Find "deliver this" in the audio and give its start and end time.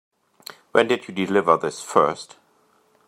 1.13-1.83